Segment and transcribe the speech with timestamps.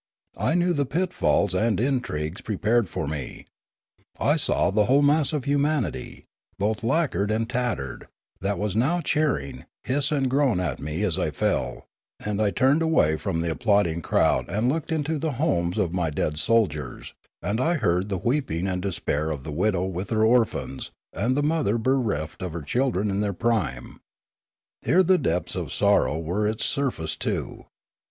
[0.39, 3.45] I knew the pitfalls and intrigues pre pared for me;
[4.19, 6.25] I saw the whole mass of humanity,
[6.57, 8.07] both lacquered and tattered,
[8.39, 11.85] that was now cheering, hiss and groan at me as I fell;
[12.19, 15.93] and I turned away from the ap plauding crowd and looked into the homes of
[15.93, 17.13] my dead soldiers,
[17.43, 21.43] and I heard the weeping and despair of the widow with her orphans and the
[21.43, 24.01] mother bereft of her children in their prime.
[24.81, 27.67] Here the depths of sorrow were its surface too.